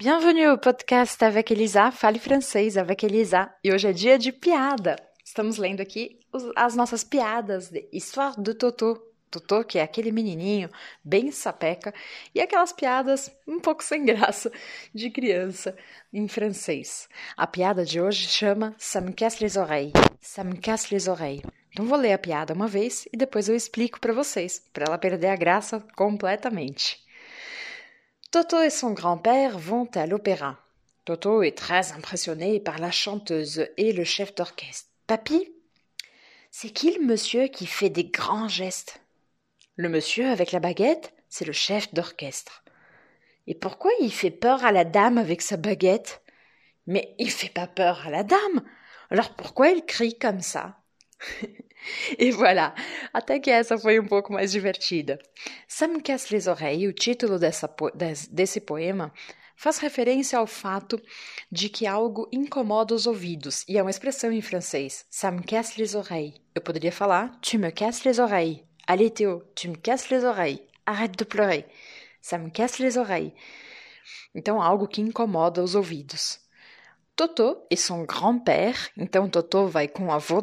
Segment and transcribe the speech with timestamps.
[0.00, 3.54] Bienvenue au podcast avec Elisa, fale francês avec Elisa.
[3.62, 4.96] E hoje é dia de piada.
[5.22, 6.18] Estamos lendo aqui
[6.56, 8.96] as nossas piadas de Histoire de Totô.
[9.30, 10.70] Totô, que é aquele menininho
[11.04, 11.92] bem sapeca,
[12.34, 14.50] e aquelas piadas um pouco sem graça
[14.94, 15.76] de criança
[16.10, 17.06] em francês.
[17.36, 19.92] A piada de hoje chama Ça me casse les oreilles.
[20.18, 21.42] Ça me casse les oreilles.
[21.72, 24.96] Então vou ler a piada uma vez e depois eu explico para vocês, para ela
[24.96, 27.09] perder a graça completamente.
[28.30, 30.56] Toto et son grand-père vont à l'opéra.
[31.04, 34.88] Toto est très impressionné par la chanteuse et le chef d'orchestre.
[35.08, 35.52] Papy,
[36.52, 39.00] c'est qui le monsieur qui fait des grands gestes?
[39.74, 42.62] Le monsieur avec la baguette, c'est le chef d'orchestre.
[43.48, 46.22] Et pourquoi il fait peur à la dame avec sa baguette?
[46.86, 48.62] Mais il fait pas peur à la dame.
[49.10, 50.78] Alors pourquoi il crie comme ça?
[52.18, 52.74] E voilà,
[53.12, 55.18] até que essa foi um pouco mais divertida.
[55.66, 57.68] Sam casse les oreilles, o título dessa,
[58.30, 59.12] desse poema,
[59.56, 61.00] faz referência ao fato
[61.50, 65.78] de que algo incomoda os ouvidos, e é uma expressão em francês, ça me casse
[65.78, 66.40] les oreilles.
[66.54, 68.64] Eu poderia falar, tu me casses les oreilles.
[68.86, 70.62] Allez Théo, tu me casses les oreilles.
[70.84, 71.64] Arrête de pleurer.
[72.20, 73.32] Ça me casse les oreilles.
[74.34, 76.40] Então, algo que incomoda os ouvidos.
[77.20, 80.42] Toto e son grand-père, então Toto vai com o avô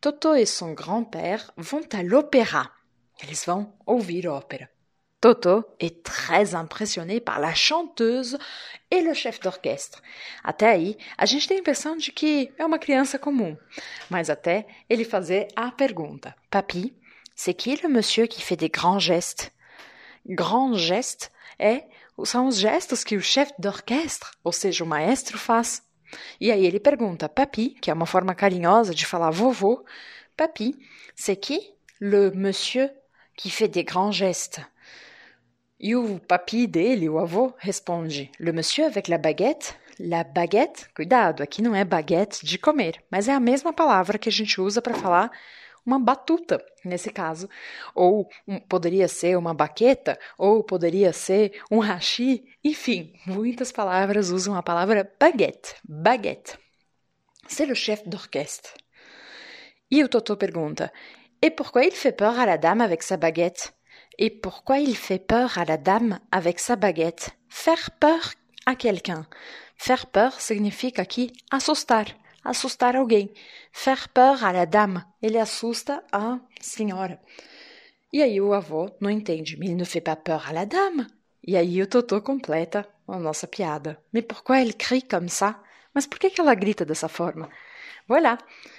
[0.00, 2.72] Toto e son grand-père vont à l'opéra.
[3.22, 4.70] Eles vão ouvir ópera.
[5.20, 8.38] Toto est très impressionné par la chanteuse
[8.90, 10.00] et le chef d'orchestre.
[10.42, 13.54] Até aí, a gente tem a impressão de que é uma criança comum,
[14.08, 16.96] mas até ele fazer a pergunta: Papi,
[17.36, 19.50] c'est qui le monsieur qui fait des grands gestes?
[20.24, 21.28] Grand geste
[21.58, 21.84] é,
[22.24, 25.82] são os gestos que o chefe d'orchestre, ou seja, o maestro, faz.
[26.40, 29.84] E aí ele pergunta, papi, que é uma forma carinhosa de falar vovô,
[30.36, 30.76] papi,
[31.14, 32.90] c'est qui le monsieur
[33.36, 34.60] qui fait des grands gestes?
[35.80, 39.74] E o papi dele, o avô, responde, le monsieur avec la baguette?
[39.98, 44.28] La baguette, cuidado, aqui não é baguette de comer, mas é a mesma palavra que
[44.28, 45.30] a gente usa para falar
[45.86, 47.48] uma batuta, nesse caso.
[47.94, 54.54] Ou um, poderia ser uma baqueta, ou poderia ser um hashi, enfim, muitas palavras usam
[54.54, 56.58] a palavra baguette, baguette.
[57.46, 58.72] C'est le chef d'orchestre.
[59.90, 60.90] E o Totô pergunta:
[61.42, 63.74] Et pourquoi il fait peur à la dame avec sa baguette?
[64.18, 67.36] Et pourquoi il fait peur à la dame avec sa baguette?
[67.48, 68.32] Faire peur
[68.64, 69.26] a quelqu'un.
[69.76, 72.06] Faire peur significa aqui assustar
[72.44, 73.32] assustar alguém.
[73.72, 75.02] Faire peur à la dame.
[75.22, 77.20] Ele assusta a senhora.
[78.12, 79.56] E aí o avô não entende.
[79.56, 81.06] Mais il ne fait pas peur à la dame.
[81.46, 83.98] E aí o Totô completa a nossa piada.
[84.12, 85.60] Mais pourquoi elle crie comme ça?
[85.92, 87.48] Mas por que, ela grita dessa forma?
[88.08, 88.38] Voilà!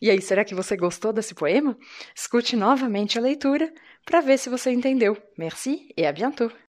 [0.00, 1.76] E aí, será que você gostou desse poema?
[2.14, 3.72] Escute novamente a leitura
[4.04, 5.16] para ver se você entendeu.
[5.38, 6.50] Merci et à bientôt!